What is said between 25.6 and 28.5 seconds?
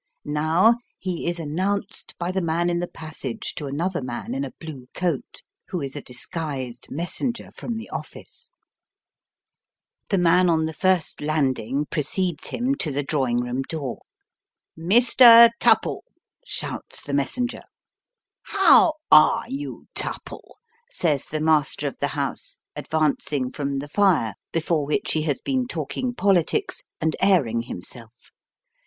talking politics and airing himself.